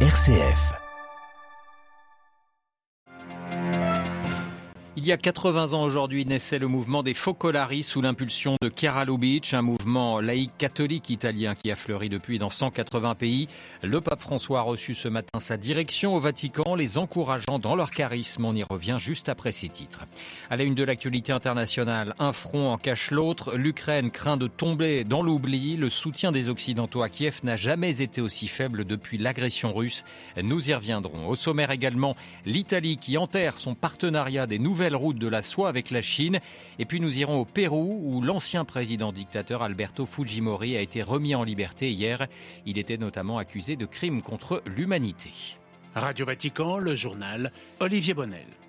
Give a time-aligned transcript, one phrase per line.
[0.00, 0.85] RCF.
[4.98, 9.04] Il y a 80 ans aujourd'hui naissait le mouvement des Focolari sous l'impulsion de Chiara
[9.04, 13.46] Lubitsch, un mouvement laïque catholique italien qui a fleuri depuis dans 180 pays.
[13.82, 17.90] Le pape François a reçu ce matin sa direction au Vatican, les encourageant dans leur
[17.90, 18.46] charisme.
[18.46, 20.06] On y revient juste après ces titres.
[20.48, 23.54] À la une de l'actualité internationale, un front en cache l'autre.
[23.54, 25.76] L'Ukraine craint de tomber dans l'oubli.
[25.76, 30.04] Le soutien des Occidentaux à Kiev n'a jamais été aussi faible depuis l'agression russe.
[30.42, 31.28] Nous y reviendrons.
[31.28, 32.16] Au sommaire également,
[32.46, 36.40] l'Italie qui enterre son partenariat des nouvelles route de la soie avec la Chine.
[36.78, 41.34] Et puis nous irons au Pérou où l'ancien président dictateur Alberto Fujimori a été remis
[41.34, 42.26] en liberté hier.
[42.66, 45.30] Il était notamment accusé de crimes contre l'humanité.
[45.94, 48.65] Radio Vatican, le journal Olivier Bonnel.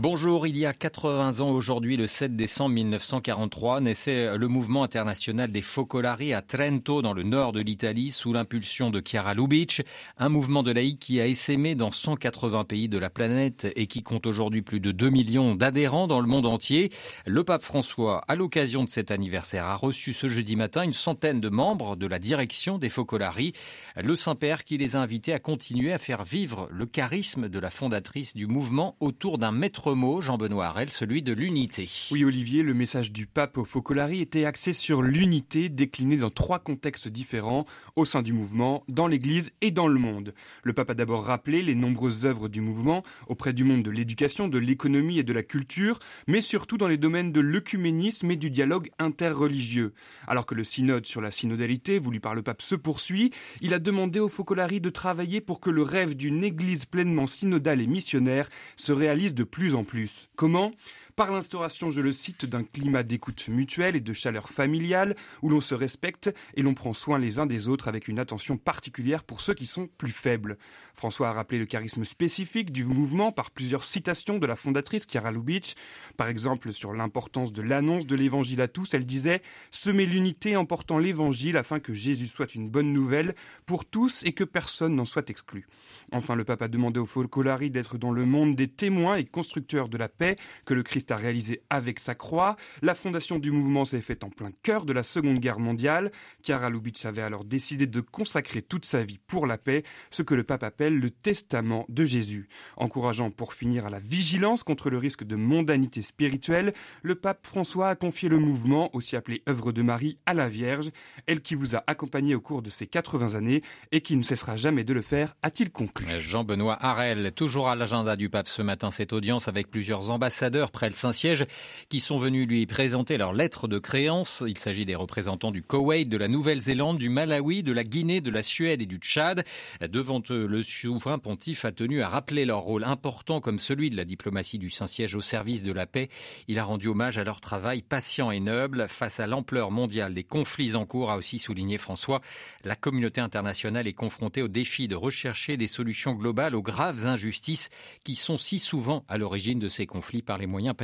[0.00, 5.52] Bonjour, il y a 80 ans aujourd'hui, le 7 décembre 1943, naissait le mouvement international
[5.52, 9.82] des Focolari à Trento, dans le nord de l'Italie, sous l'impulsion de Chiara Lubitsch,
[10.18, 14.02] un mouvement de laïcs qui a essaimé dans 180 pays de la planète et qui
[14.02, 16.90] compte aujourd'hui plus de 2 millions d'adhérents dans le monde entier.
[17.24, 21.40] Le pape François, à l'occasion de cet anniversaire, a reçu ce jeudi matin une centaine
[21.40, 23.52] de membres de la direction des Focolari,
[23.96, 27.70] le Saint-Père qui les a invités à continuer à faire vivre le charisme de la
[27.70, 31.88] fondatrice du mouvement autour d'un maître Jean-Benoît Harel, celui de l'unité.
[32.10, 36.58] Oui, Olivier, le message du pape au Focolari était axé sur l'unité déclinée dans trois
[36.58, 37.64] contextes différents
[37.94, 40.34] au sein du mouvement, dans l'Église et dans le monde.
[40.64, 44.48] Le pape a d'abord rappelé les nombreuses œuvres du mouvement auprès du monde de l'éducation,
[44.48, 48.50] de l'économie et de la culture, mais surtout dans les domaines de l'œcuménisme et du
[48.50, 49.92] dialogue interreligieux.
[50.26, 53.78] Alors que le synode sur la synodalité voulu par le pape se poursuit, il a
[53.78, 58.48] demandé au Focolari de travailler pour que le rêve d'une Église pleinement synodale et missionnaire
[58.76, 60.28] se réalise de plus en plus.
[60.36, 60.72] Comment?
[61.16, 65.60] Par l'instauration, je le cite, d'un climat d'écoute mutuelle et de chaleur familiale où l'on
[65.60, 69.40] se respecte et l'on prend soin les uns des autres avec une attention particulière pour
[69.40, 70.58] ceux qui sont plus faibles.
[70.92, 75.30] François a rappelé le charisme spécifique du mouvement par plusieurs citations de la fondatrice Chiara
[75.30, 75.74] Lubitsch.
[76.16, 80.64] Par exemple, sur l'importance de l'annonce de l'évangile à tous, elle disait Semer l'unité en
[80.64, 83.34] portant l'évangile afin que Jésus soit une bonne nouvelle
[83.66, 85.68] pour tous et que personne n'en soit exclu.
[86.10, 89.88] Enfin, le pape a demandé aux folklari d'être dans le monde des témoins et constructeurs
[89.88, 92.56] de la paix que le Christ a réalisé avec sa croix.
[92.82, 96.10] La fondation du mouvement s'est faite en plein cœur de la Seconde Guerre mondiale.
[96.42, 100.34] Chiara Lubitsch avait alors décidé de consacrer toute sa vie pour la paix, ce que
[100.34, 102.48] le pape appelle le testament de Jésus.
[102.76, 106.72] Encourageant pour finir à la vigilance contre le risque de mondanité spirituelle,
[107.02, 110.90] le pape François a confié le mouvement, aussi appelé œuvre de Marie, à la Vierge,
[111.26, 114.56] elle qui vous a accompagné au cours de ces 80 années et qui ne cessera
[114.56, 116.06] jamais de le faire, a-t-il conclu.
[116.20, 120.90] Jean-Benoît Harel, toujours à l'agenda du pape ce matin, cette audience avec plusieurs ambassadeurs près
[120.94, 121.46] Saint-Siège
[121.88, 124.42] qui sont venus lui présenter leur lettre de créance.
[124.46, 128.30] Il s'agit des représentants du Koweït, de la Nouvelle-Zélande, du Malawi, de la Guinée, de
[128.30, 129.44] la Suède et du Tchad.
[129.80, 133.96] Devant eux, le souverain pontife a tenu à rappeler leur rôle important comme celui de
[133.96, 136.08] la diplomatie du Saint-Siège au service de la paix.
[136.48, 140.24] Il a rendu hommage à leur travail patient et noble face à l'ampleur mondiale des
[140.24, 142.20] conflits en cours, a aussi souligné François.
[142.64, 147.68] La communauté internationale est confrontée au défi de rechercher des solutions globales aux graves injustices
[148.04, 150.76] qui sont si souvent à l'origine de ces conflits par les moyens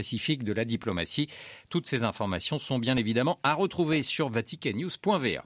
[0.45, 1.29] de la diplomatie.
[1.69, 5.45] Toutes ces informations sont bien évidemment à retrouver sur vaticannews.va.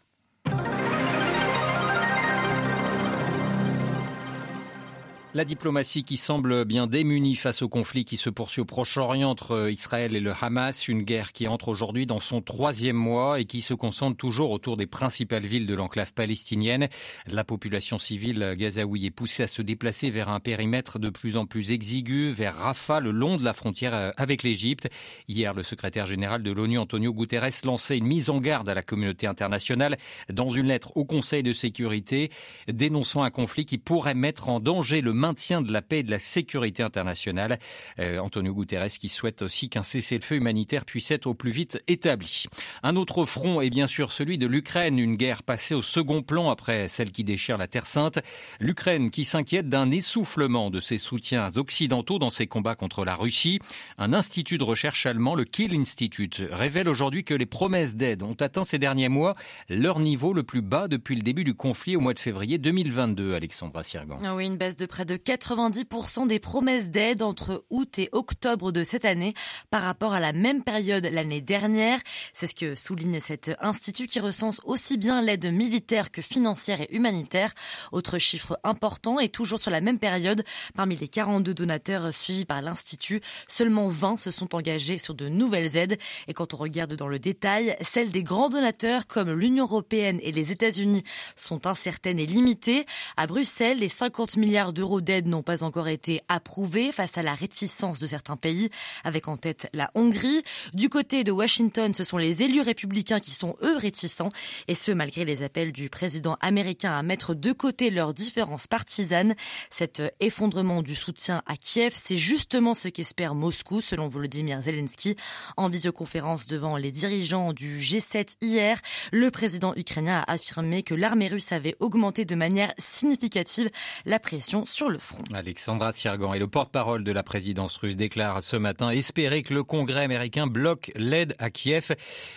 [5.36, 9.68] La diplomatie qui semble bien démunie face au conflit qui se poursuit au Proche-Orient entre
[9.68, 13.60] Israël et le Hamas, une guerre qui entre aujourd'hui dans son troisième mois et qui
[13.60, 16.88] se concentre toujours autour des principales villes de l'enclave palestinienne.
[17.26, 21.46] La population civile gazaoui est poussée à se déplacer vers un périmètre de plus en
[21.46, 24.88] plus exigu, vers Rafah, le long de la frontière avec l'Égypte.
[25.26, 28.82] Hier, le secrétaire général de l'ONU, Antonio Guterres, lançait une mise en garde à la
[28.84, 29.96] communauté internationale
[30.32, 32.30] dans une lettre au Conseil de sécurité,
[32.68, 36.10] dénonçant un conflit qui pourrait mettre en danger le maintien de la paix et de
[36.10, 37.58] la sécurité internationale.
[37.98, 42.44] Euh, Antonio Guterres qui souhaite aussi qu'un cessez-le-feu humanitaire puisse être au plus vite établi.
[42.82, 46.50] Un autre front est bien sûr celui de l'Ukraine, une guerre passée au second plan
[46.50, 48.18] après celle qui déchire la Terre Sainte.
[48.60, 53.60] L'Ukraine qui s'inquiète d'un essoufflement de ses soutiens occidentaux dans ses combats contre la Russie.
[53.96, 58.36] Un institut de recherche allemand, le Kiel Institute, révèle aujourd'hui que les promesses d'aide ont
[58.40, 59.36] atteint ces derniers mois
[59.70, 63.34] leur niveau le plus bas depuis le début du conflit au mois de février 2022,
[63.34, 64.18] Alexandra Sirgan.
[64.22, 68.08] Ah oui, une baisse de près de de 90% des promesses d'aide entre août et
[68.10, 69.32] octobre de cette année
[69.70, 72.00] par rapport à la même période l'année dernière.
[72.32, 76.88] C'est ce que souligne cet institut qui recense aussi bien l'aide militaire que financière et
[76.90, 77.54] humanitaire.
[77.92, 80.42] Autre chiffre important et toujours sur la même période,
[80.74, 85.76] parmi les 42 donateurs suivis par l'institut, seulement 20 se sont engagés sur de nouvelles
[85.76, 85.98] aides.
[86.26, 90.32] Et quand on regarde dans le détail, celles des grands donateurs comme l'Union européenne et
[90.32, 91.04] les États-Unis
[91.36, 92.84] sont incertaines et limitées.
[93.16, 97.34] À Bruxelles, les 50 milliards d'euros d'aide n'ont pas encore été approuvés face à la
[97.34, 98.70] réticence de certains pays,
[99.04, 100.42] avec en tête la Hongrie.
[100.72, 104.32] Du côté de Washington, ce sont les élus républicains qui sont eux réticents,
[104.66, 109.34] et ce malgré les appels du président américain à mettre de côté leurs différences partisanes.
[109.70, 115.16] Cet effondrement du soutien à Kiev, c'est justement ce qu'espère Moscou, selon Volodymyr Zelensky.
[115.56, 118.80] En visioconférence devant les dirigeants du G7 hier,
[119.12, 123.70] le président ukrainien a affirmé que l'armée russe avait augmenté de manière significative
[124.06, 125.22] la pression sur le front.
[125.32, 129.62] Alexandra Siergan et le porte-parole de la présidence russe déclare ce matin espérer que le
[129.62, 131.94] Congrès américain bloque l'aide à Kiev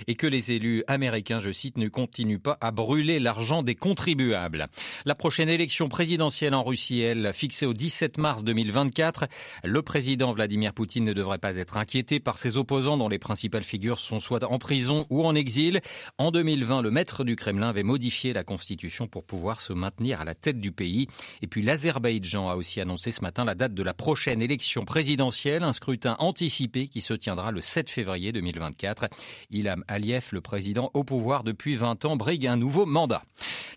[0.07, 4.67] et que les élus américains, je cite, ne continuent pas à brûler l'argent des contribuables.
[5.05, 9.25] La prochaine élection présidentielle en Russie, elle, fixée au 17 mars 2024,
[9.63, 13.63] le président Vladimir Poutine ne devrait pas être inquiété par ses opposants dont les principales
[13.63, 15.81] figures sont soit en prison ou en exil.
[16.17, 20.25] En 2020, le maître du Kremlin avait modifié la constitution pour pouvoir se maintenir à
[20.25, 21.07] la tête du pays.
[21.41, 25.63] Et puis l'Azerbaïdjan a aussi annoncé ce matin la date de la prochaine élection présidentielle,
[25.63, 29.07] un scrutin anticipé qui se tiendra le 7 février 2024.
[29.49, 33.23] Ilham Aliyev, le président au pouvoir depuis 20 ans, brigue un nouveau mandat.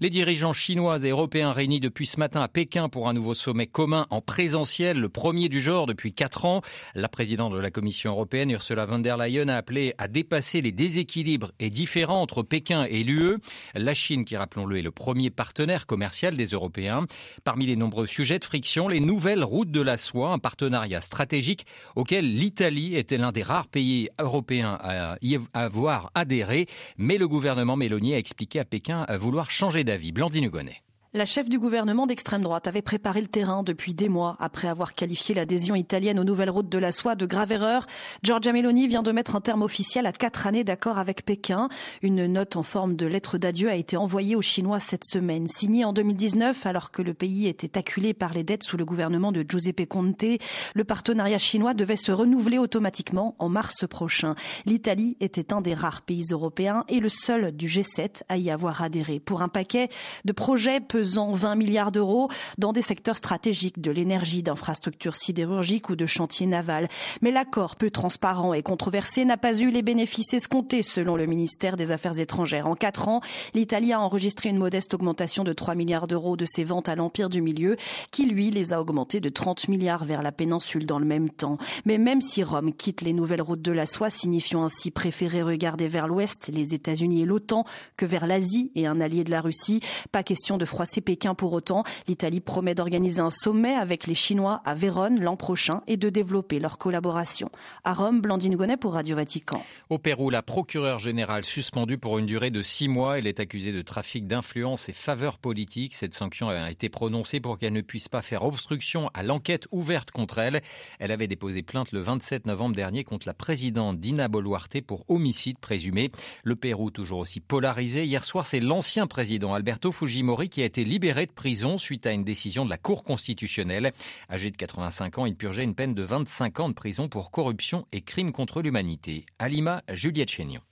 [0.01, 3.67] Les dirigeants chinois et européens réunis depuis ce matin à Pékin pour un nouveau sommet
[3.67, 6.63] commun en présentiel, le premier du genre depuis 4 ans.
[6.95, 10.73] La présidente de la Commission européenne, Ursula von der Leyen, a appelé à dépasser les
[10.73, 13.37] déséquilibres et différends entre Pékin et l'UE.
[13.75, 17.07] La Chine, qui rappelons-le, est le premier partenaire commercial des Européens.
[17.45, 18.45] Parmi les nombreux sujets de
[18.89, 21.67] les nouvelles routes de la soie, un partenariat stratégique
[21.97, 26.67] auquel l'Italie était l'un des rares pays européens à y avoir adhéré.
[26.99, 30.13] Mais le gouvernement Mélonier a expliqué à Pékin vouloir changer d'avis.
[30.13, 30.83] Blandine Hugonnet.
[31.13, 34.95] La chef du gouvernement d'extrême droite avait préparé le terrain depuis des mois après avoir
[34.95, 37.89] qualifié l'adhésion italienne aux nouvelles routes de la soie de grave erreur.
[38.23, 41.69] Giorgia Meloni vient de mettre un terme officiel à quatre années d'accord avec Pékin.
[42.03, 45.49] Une note en forme de lettre d'adieu a été envoyée aux Chinois cette semaine.
[45.49, 49.33] Signée en 2019 alors que le pays était acculé par les dettes sous le gouvernement
[49.33, 50.39] de Giuseppe Conte,
[50.77, 54.37] le partenariat chinois devait se renouveler automatiquement en mars prochain.
[54.65, 58.81] L'Italie était un des rares pays européens et le seul du G7 à y avoir
[58.81, 59.19] adhéré.
[59.19, 59.89] Pour un paquet
[60.25, 65.89] de projets peu pesant 20 milliards d'euros dans des secteurs stratégiques de l'énergie, d'infrastructures sidérurgiques
[65.89, 66.89] ou de chantiers navals.
[67.23, 71.79] Mais l'accord peu transparent et controversé n'a pas eu les bénéfices escomptés selon le ministère
[71.79, 72.67] des Affaires étrangères.
[72.67, 73.23] En quatre ans,
[73.55, 77.31] l'Italie a enregistré une modeste augmentation de 3 milliards d'euros de ses ventes à l'Empire
[77.31, 77.79] du Milieu,
[78.11, 81.57] qui lui les a augmentés de 30 milliards vers la péninsule dans le même temps.
[81.87, 85.89] Mais même si Rome quitte les nouvelles routes de la soie, signifiant ainsi préférer regarder
[85.89, 87.65] vers l'ouest, les États-Unis et l'OTAN,
[87.97, 89.81] que vers l'Asie et un allié de la Russie,
[90.13, 91.85] pas question de froisser c'est Pékin pour autant.
[92.09, 96.59] L'Italie promet d'organiser un sommet avec les Chinois à Vérone l'an prochain et de développer
[96.59, 97.51] leur collaboration.
[97.85, 99.65] À Rome, Blandine Gonnet pour Radio Vatican.
[99.89, 103.19] Au Pérou, la procureure générale suspendue pour une durée de six mois.
[103.19, 105.95] Elle est accusée de trafic d'influence et faveurs politiques.
[105.95, 110.11] Cette sanction a été prononcée pour qu'elle ne puisse pas faire obstruction à l'enquête ouverte
[110.11, 110.63] contre elle.
[110.99, 115.59] Elle avait déposé plainte le 27 novembre dernier contre la présidente Dina Boluarte pour homicide
[115.59, 116.11] présumé.
[116.45, 118.05] Le Pérou, toujours aussi polarisé.
[118.05, 122.13] Hier soir, c'est l'ancien président Alberto Fujimori qui a été libéré de prison suite à
[122.13, 123.93] une décision de la Cour constitutionnelle.
[124.31, 127.87] Âgé de 85 ans, il purgeait une peine de 25 ans de prison pour corruption
[127.93, 129.27] et crimes contre l'humanité.
[129.39, 130.63] À Lima, Juliette Chénion.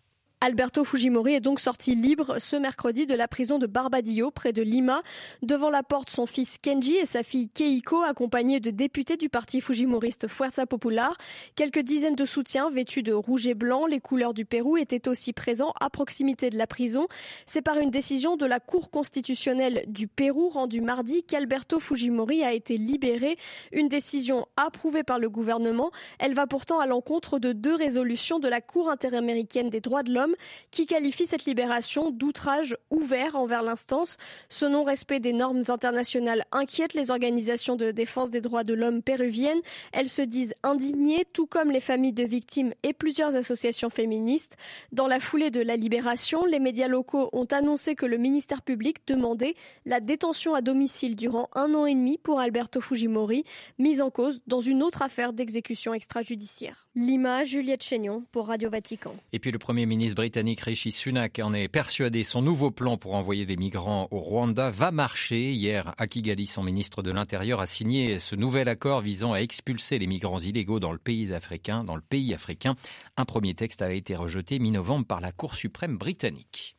[0.41, 4.63] Alberto Fujimori est donc sorti libre ce mercredi de la prison de Barbadillo, près de
[4.63, 5.03] Lima.
[5.43, 9.61] Devant la porte, son fils Kenji et sa fille Keiko, accompagnés de députés du parti
[9.61, 11.17] fujimoriste Fuerza Popular.
[11.57, 15.33] Quelques dizaines de soutiens vêtus de rouge et blanc, les couleurs du Pérou, étaient aussi
[15.33, 17.09] présents à proximité de la prison.
[17.45, 22.53] C'est par une décision de la Cour constitutionnelle du Pérou rendue mardi qu'Alberto Fujimori a
[22.53, 23.37] été libéré.
[23.73, 25.91] Une décision approuvée par le gouvernement.
[26.21, 30.13] Elle va pourtant à l'encontre de deux résolutions de la Cour interaméricaine des droits de
[30.13, 30.28] l'homme
[30.71, 34.17] qui qualifie cette libération d'outrage ouvert envers l'instance.
[34.49, 39.61] Ce non-respect des normes internationales inquiète les organisations de défense des droits de l'homme péruviennes.
[39.93, 44.57] Elles se disent indignées, tout comme les familles de victimes et plusieurs associations féministes.
[44.93, 48.99] Dans la foulée de la libération, les médias locaux ont annoncé que le ministère public
[49.07, 49.55] demandait
[49.85, 53.45] la détention à domicile durant un an et demi pour Alberto Fujimori,
[53.79, 56.88] mis en cause dans une autre affaire d'exécution extrajudiciaire.
[56.99, 59.15] Lima, Juliette Chénion pour Radio Vatican.
[59.33, 62.25] Et puis le Premier ministre britannique Rishi Sunak en est persuadé.
[62.25, 65.53] Son nouveau plan pour envoyer des migrants au Rwanda va marcher.
[65.53, 70.01] Hier, à Kigali, son ministre de l'Intérieur a signé ce nouvel accord visant à expulser
[70.01, 71.85] les migrants illégaux dans le pays africain.
[71.85, 72.75] Dans le pays africain,
[73.17, 76.78] un premier texte a été rejeté mi-novembre par la Cour suprême britannique.